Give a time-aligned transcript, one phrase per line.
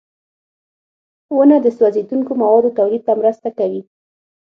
[1.35, 3.81] •ونه د سوځېدونکو موادو تولید ته مرسته کوي.